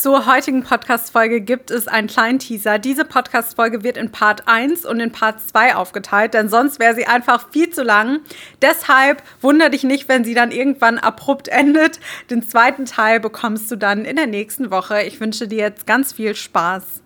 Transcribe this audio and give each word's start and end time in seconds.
Zur 0.00 0.24
heutigen 0.24 0.62
Podcast-Folge 0.62 1.42
gibt 1.42 1.70
es 1.70 1.86
einen 1.86 2.08
kleinen 2.08 2.38
Teaser. 2.38 2.78
Diese 2.78 3.04
Podcast-Folge 3.04 3.84
wird 3.84 3.98
in 3.98 4.10
Part 4.10 4.48
1 4.48 4.86
und 4.86 4.98
in 4.98 5.12
Part 5.12 5.46
2 5.46 5.74
aufgeteilt, 5.74 6.32
denn 6.32 6.48
sonst 6.48 6.78
wäre 6.78 6.94
sie 6.94 7.06
einfach 7.06 7.50
viel 7.50 7.68
zu 7.68 7.82
lang. 7.82 8.20
Deshalb 8.62 9.22
wundere 9.42 9.68
dich 9.68 9.84
nicht, 9.84 10.08
wenn 10.08 10.24
sie 10.24 10.32
dann 10.32 10.52
irgendwann 10.52 10.96
abrupt 10.96 11.48
endet. 11.48 12.00
Den 12.30 12.42
zweiten 12.42 12.86
Teil 12.86 13.20
bekommst 13.20 13.70
du 13.70 13.76
dann 13.76 14.06
in 14.06 14.16
der 14.16 14.26
nächsten 14.26 14.70
Woche. 14.70 15.02
Ich 15.02 15.20
wünsche 15.20 15.46
dir 15.46 15.58
jetzt 15.58 15.86
ganz 15.86 16.14
viel 16.14 16.34
Spaß. 16.34 17.02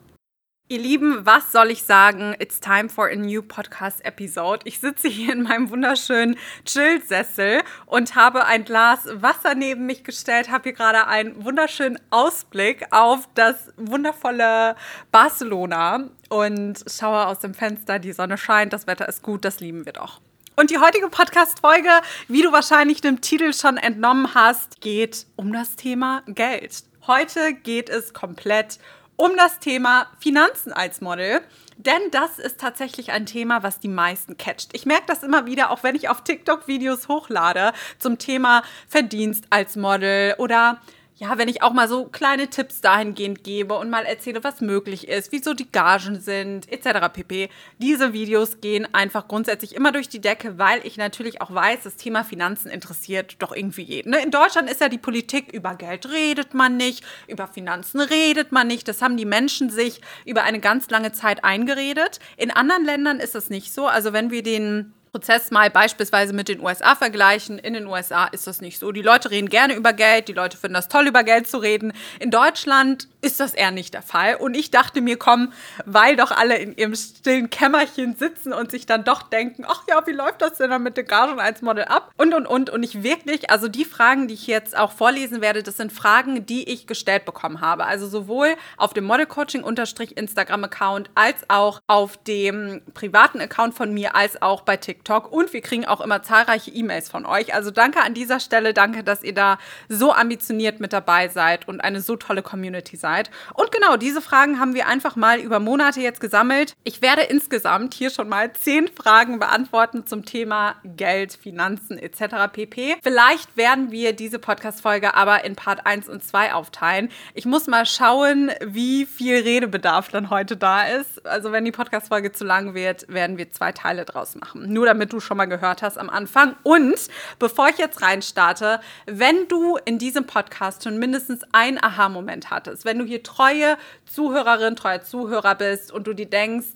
Ihr 0.75 0.81
Lieben, 0.81 1.25
was 1.25 1.53
soll 1.53 1.71
ich 1.71 1.85
sagen? 1.85 2.35
It's 2.41 2.59
time 2.59 2.89
for 2.89 3.09
a 3.09 3.15
new 3.15 3.43
podcast 3.43 4.05
episode. 4.05 4.63
Ich 4.65 4.81
sitze 4.81 5.07
hier 5.07 5.33
in 5.33 5.45
meinem 5.45 5.71
wunderschönen 5.71 6.37
Chill-Sessel 6.65 7.63
und 7.87 8.17
habe 8.17 8.45
ein 8.47 8.65
Glas 8.65 9.07
Wasser 9.07 9.55
neben 9.55 9.87
mich 9.87 10.03
gestellt, 10.03 10.51
habe 10.51 10.65
hier 10.65 10.73
gerade 10.73 11.07
einen 11.07 11.45
wunderschönen 11.45 12.01
Ausblick 12.11 12.87
auf 12.91 13.29
das 13.37 13.73
wundervolle 13.77 14.75
Barcelona 15.13 16.11
und 16.29 16.85
schaue 16.91 17.25
aus 17.29 17.39
dem 17.39 17.55
Fenster, 17.55 18.01
die 18.01 18.13
Sonne 18.13 18.37
scheint, 18.37 18.73
das 18.73 18.89
Wetter 18.89 19.09
ist 19.09 19.23
gut, 19.23 19.45
das 19.45 19.61
lieben 19.61 19.87
wir 19.87 19.93
doch. 19.93 20.21
Und 20.57 20.73
die 20.73 20.79
heutige 20.79 21.07
Podcast-Folge, 21.07 21.91
wie 22.27 22.43
du 22.43 22.51
wahrscheinlich 22.51 23.01
dem 23.01 23.21
Titel 23.21 23.53
schon 23.53 23.77
entnommen 23.77 24.35
hast, 24.35 24.81
geht 24.81 25.27
um 25.37 25.53
das 25.53 25.77
Thema 25.77 26.25
Geld. 26.27 26.83
Heute 27.07 27.53
geht 27.53 27.91
es 27.91 28.13
komplett 28.13 28.79
um 28.79 29.04
um 29.17 29.37
das 29.37 29.59
Thema 29.59 30.07
Finanzen 30.19 30.73
als 30.73 31.01
Model. 31.01 31.41
Denn 31.77 32.11
das 32.13 32.39
ist 32.39 32.61
tatsächlich 32.61 33.11
ein 33.11 33.27
Thema, 33.27 33.63
was 33.63 33.81
die 33.81 33.89
meisten 33.89 34.37
catcht. 34.37 34.71
Ich 34.73 34.87
merke 34.87 35.07
das 35.07 35.23
immer 35.23 35.47
wieder, 35.47 35.71
auch 35.71 35.83
wenn 35.83 35.97
ich 35.97 36.09
auf 36.09 36.23
TikTok 36.23 36.69
Videos 36.69 37.09
hochlade 37.09 37.73
zum 37.99 38.19
Thema 38.19 38.63
Verdienst 38.89 39.47
als 39.51 39.77
Model 39.77 40.35
oder 40.39 40.81
ja, 41.17 41.39
wenn 41.39 41.49
ich 41.49 41.63
auch 41.63 41.73
mal 41.73 41.89
so 41.89 42.07
kleine 42.07 42.49
Tipps 42.49 42.81
dahingehend 42.81 43.45
gebe 43.45 43.75
und 43.75 43.89
mal 43.89 44.05
erzähle, 44.05 44.43
was 44.43 44.61
möglich 44.61 45.07
ist, 45.07 45.31
wieso 45.31 45.55
die 45.55 45.71
Gagen 45.71 46.21
sind, 46.21 46.71
etc. 46.73 47.09
pp. 47.13 47.51
Diese 47.79 48.13
Videos 48.13 48.61
gehen 48.61 48.93
einfach 48.93 49.29
grundsätzlich 49.29 49.77
immer 49.77 49.93
durch 49.93 50.09
die 50.09 50.21
Decke, 50.21 50.59
weil 50.59 50.85
ich 50.85 50.97
natürlich 50.97 51.41
auch 51.41 51.55
weiß, 51.55 51.85
das 51.85 51.97
Thema 51.97 52.25
Finanzen 52.25 52.69
interessiert 52.69 53.37
doch 53.39 53.55
irgendwie 53.55 53.83
jeden. 53.83 54.11
Ne? 54.11 54.23
In 54.25 54.33
Deutschland 54.33 54.69
ist 54.69 54.81
ja 54.81 54.89
die 54.89 54.99
Politik, 54.99 55.53
über 55.53 55.77
Geld 55.77 56.11
redet 56.11 56.53
man 56.53 56.77
nicht, 56.77 57.05
über 57.29 57.47
Finanzen 57.47 58.01
redet 58.01 58.51
man 58.51 58.67
nicht. 58.67 58.89
Das 58.89 59.01
haben 59.01 59.17
die 59.17 59.25
Menschen 59.25 59.71
sich 59.71 60.01
über 60.25 60.43
eine 60.43 60.59
ganz 60.59 60.91
lange 60.91 61.13
Zeit 61.13 61.45
eingeredet. 61.45 62.19
In 62.37 62.51
anderen 62.51 62.85
Ländern 62.85 63.21
ist 63.21 63.37
es 63.37 63.51
nicht 63.51 63.73
so. 63.73 63.87
Also 63.87 64.13
wenn 64.13 64.33
wir 64.33 64.43
den 64.43 64.93
Prozess 65.15 65.53
mal 65.53 65.71
beispielsweise 65.71 66.33
mit 66.33 66.49
den 66.49 66.61
USA 66.61 66.97
vergleichen, 66.97 67.61
in 67.61 67.75
den 67.75 67.87
USA 67.87 68.25
ist 68.25 68.49
das 68.49 68.61
nicht 68.61 68.81
so. 68.81 68.91
Die 68.91 69.01
Leute 69.01 69.31
reden 69.31 69.49
gerne 69.49 69.75
über 69.75 69.93
Geld, 69.93 70.27
die 70.27 70.33
Leute 70.33 70.57
finden 70.57 70.75
das 70.75 70.89
toll, 70.89 71.07
über 71.07 71.23
Geld 71.23 71.47
zu 71.47 71.59
reden. 71.59 71.93
In 72.19 72.33
Deutschland 72.33 73.07
ist 73.21 73.39
das 73.39 73.55
eher 73.55 73.71
nicht 73.71 73.95
der 73.95 74.03
Fall. 74.03 74.35
Und 74.35 74.57
ich 74.57 74.73
dachte 74.73 75.01
mir, 75.01 75.17
komm, 75.17 75.53
weil 75.85 76.17
doch 76.17 76.33
alle 76.33 76.57
in 76.57 76.77
ihrem 76.77 76.97
stillen 76.97 77.49
Kämmerchen 77.49 78.17
sitzen 78.17 78.53
und 78.53 78.73
sich 78.73 78.87
dann 78.87 79.05
doch 79.05 79.23
denken, 79.23 79.65
ach 79.69 79.85
ja, 79.89 80.05
wie 80.05 80.11
läuft 80.11 80.43
das 80.43 80.59
denn 80.59 80.71
dann 80.71 80.83
mit 80.83 80.97
der 80.97 81.05
Gagen 81.05 81.39
als 81.39 81.63
Model 81.63 81.85
ab? 81.85 82.11
Und, 82.17 82.35
und, 82.35 82.49
und. 82.49 82.71
Und 82.71 82.83
ich 82.83 83.05
wirklich, 83.05 83.51
also 83.51 83.69
die 83.69 83.85
Fragen, 83.85 84.27
die 84.27 84.35
ich 84.35 84.49
jetzt 84.49 84.77
auch 84.77 84.91
vorlesen 84.91 85.41
werde, 85.41 85.63
das 85.63 85.77
sind 85.77 85.93
Fragen, 85.93 86.45
die 86.45 86.69
ich 86.69 86.89
gestellt 86.89 87.25
bekommen 87.25 87.61
habe. 87.61 87.85
Also 87.85 88.09
sowohl 88.09 88.57
auf 88.77 88.93
dem 88.93 89.05
Model 89.05 89.27
Coaching 89.27 89.63
Instagram 89.63 90.65
Account 90.65 91.09
als 91.15 91.49
auch 91.49 91.81
auf 91.87 92.17
dem 92.17 92.83
privaten 92.95 93.41
Account 93.41 93.75
von 93.75 93.95
mir 93.95 94.17
als 94.17 94.43
auch 94.43 94.63
bei 94.63 94.77
TikTok. 94.77 95.04
TikTok 95.05 95.31
und 95.31 95.53
wir 95.53 95.61
kriegen 95.61 95.85
auch 95.85 96.01
immer 96.01 96.23
zahlreiche 96.23 96.71
E-Mails 96.71 97.11
von 97.11 97.27
euch. 97.27 97.55
Also 97.55 97.71
danke 97.71 98.01
an 98.01 98.15
dieser 98.15 98.41
Stelle, 98.41 98.73
danke, 98.73 99.05
dass 99.05 99.23
ihr 99.23 99.35
da 99.35 99.59
so 99.89 100.13
ambitioniert 100.13 100.81
mit 100.81 100.93
dabei 100.93 101.29
seid 101.29 101.69
und 101.69 101.83
eine 101.83 102.01
so 102.01 102.17
tolle 102.17 102.43
Community 102.43 102.97
seid. 102.97 103.31
Und 103.53 103.71
genau, 103.71 103.97
diese 103.97 104.23
Fragen 104.23 104.59
haben 104.59 104.75
wir 104.75 104.87
einfach 104.87 105.17
mal 105.17 105.39
über 105.39 105.61
Monate 105.61 106.01
jetzt 106.01 106.21
gesammelt. 106.21 106.75
Ich 106.85 107.03
werde 107.03 107.23
insgesamt 107.23 107.95
hier 107.95 108.11
schon 108.11 108.29
mal 108.29 108.53
zehn 108.55 108.89
Fragen 108.89 109.39
beantworten 109.39 110.07
zum 110.07 110.25
Thema 110.25 110.77
Geld, 110.85 111.35
Finanzen 111.35 111.99
etc. 111.99 112.51
pp. 112.53 112.97
Vielleicht 113.03 113.57
werden 113.57 113.91
wir 113.91 114.15
diese 114.15 114.39
Podcast-Folge 114.39 115.15
aber 115.15 115.45
in 115.45 115.55
Part 115.55 115.87
1 115.87 116.09
und 116.09 116.25
2 116.25 116.55
aufteilen. 116.55 117.11
Ich 117.35 117.45
muss 117.45 117.67
mal 117.67 117.85
schauen, 117.85 118.51
wie 118.65 119.05
viel 119.05 119.37
Redebedarf 119.43 120.09
dann 120.09 120.31
heute 120.31 120.57
da 120.57 120.85
ist. 120.85 121.27
Also 121.27 121.53
wenn 121.53 121.65
die 121.65 121.73
Podcast-Folge 121.73 122.33
zu 122.33 122.45
lang 122.45 122.75
wird, 122.75 123.07
werden 123.09 123.37
wir 123.37 123.53
zwei 123.53 123.73
Teile 123.73 124.05
draus 124.05 124.35
machen. 124.37 124.73
Nur 124.73 124.94
damit 124.95 125.13
du 125.13 125.21
schon 125.21 125.37
mal 125.37 125.47
gehört 125.47 125.83
hast 125.83 125.99
am 125.99 126.09
Anfang. 126.09 126.57
Und 126.63 127.09
bevor 127.39 127.69
ich 127.69 127.79
jetzt 127.79 128.01
reinstarte, 128.01 128.81
wenn 129.07 129.49
du 129.49 129.77
in 129.85 129.99
diesem 129.99 130.27
Podcast 130.27 130.85
schon 130.85 130.99
mindestens 130.99 131.43
einen 131.53 131.83
Aha-Moment 131.83 132.51
hattest, 132.51 132.85
wenn 132.85 132.99
du 132.99 133.05
hier 133.05 133.23
treue 133.23 133.77
Zuhörerin, 134.07 134.77
treuer 134.77 135.03
Zuhörer 135.03 135.57
bist 135.57 135.93
und 135.93 136.07
du 136.07 136.15
dir 136.15 136.31
denkst, 136.31 136.69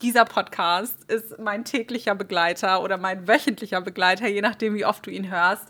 dieser 0.00 0.24
Podcast 0.24 1.04
ist 1.04 1.38
mein 1.38 1.64
täglicher 1.64 2.14
Begleiter 2.14 2.82
oder 2.82 2.96
mein 2.96 3.28
wöchentlicher 3.28 3.80
Begleiter, 3.80 4.26
je 4.26 4.40
nachdem, 4.40 4.74
wie 4.74 4.84
oft 4.84 5.06
du 5.06 5.10
ihn 5.10 5.30
hörst, 5.30 5.68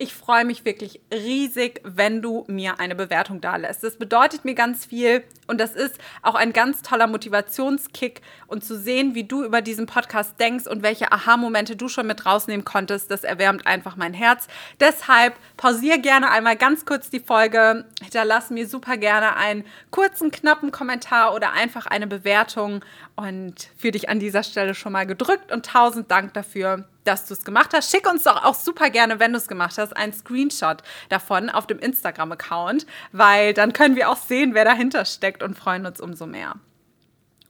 ich 0.00 0.14
freue 0.14 0.44
mich 0.44 0.64
wirklich 0.64 1.00
riesig, 1.12 1.80
wenn 1.82 2.22
du 2.22 2.44
mir 2.46 2.78
eine 2.78 2.94
Bewertung 2.94 3.40
da 3.40 3.56
lässt. 3.56 3.82
Das 3.82 3.96
bedeutet 3.96 4.44
mir 4.44 4.54
ganz 4.54 4.86
viel 4.86 5.24
und 5.48 5.60
das 5.60 5.74
ist 5.74 5.98
auch 6.22 6.36
ein 6.36 6.52
ganz 6.52 6.82
toller 6.82 7.08
Motivationskick 7.08 8.22
und 8.46 8.64
zu 8.64 8.78
sehen, 8.78 9.16
wie 9.16 9.24
du 9.24 9.42
über 9.42 9.60
diesen 9.60 9.86
Podcast 9.86 10.38
denkst 10.38 10.68
und 10.68 10.84
welche 10.84 11.10
Aha-Momente 11.10 11.74
du 11.74 11.88
schon 11.88 12.06
mit 12.06 12.26
rausnehmen 12.26 12.64
konntest, 12.64 13.10
das 13.10 13.24
erwärmt 13.24 13.66
einfach 13.66 13.96
mein 13.96 14.14
Herz. 14.14 14.46
Deshalb 14.78 15.34
pausiere 15.56 15.98
gerne 15.98 16.30
einmal 16.30 16.56
ganz 16.56 16.86
kurz 16.86 17.10
die 17.10 17.20
Folge, 17.20 17.84
hinterlass 18.00 18.50
mir 18.50 18.68
super 18.68 18.96
gerne 18.98 19.36
einen 19.36 19.64
kurzen, 19.90 20.30
knappen 20.30 20.70
Kommentar 20.70 21.34
oder 21.34 21.52
einfach 21.54 21.86
eine 21.86 22.06
Bewertung 22.06 22.84
und 23.16 23.70
für 23.76 23.90
dich 23.90 24.08
an 24.08 24.20
dieser 24.20 24.44
Stelle 24.44 24.76
schon 24.76 24.92
mal 24.92 25.06
gedrückt 25.06 25.50
und 25.50 25.66
tausend 25.66 26.08
Dank 26.08 26.34
dafür 26.34 26.84
dass 27.08 27.26
du 27.26 27.34
es 27.34 27.44
gemacht 27.44 27.72
hast. 27.74 27.90
Schick 27.90 28.08
uns 28.08 28.24
doch 28.24 28.44
auch 28.44 28.54
super 28.54 28.90
gerne, 28.90 29.18
wenn 29.18 29.32
du 29.32 29.38
es 29.38 29.48
gemacht 29.48 29.78
hast, 29.78 29.96
einen 29.96 30.12
Screenshot 30.12 30.82
davon 31.08 31.50
auf 31.50 31.66
dem 31.66 31.78
Instagram-Account, 31.78 32.86
weil 33.12 33.54
dann 33.54 33.72
können 33.72 33.96
wir 33.96 34.10
auch 34.10 34.16
sehen, 34.16 34.54
wer 34.54 34.64
dahinter 34.64 35.04
steckt 35.04 35.42
und 35.42 35.56
freuen 35.56 35.86
uns 35.86 36.00
umso 36.00 36.26
mehr. 36.26 36.54